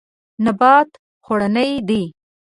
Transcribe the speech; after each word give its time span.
نبات 0.43 0.89
خوړنی 1.25 1.71
دی. 1.87 2.03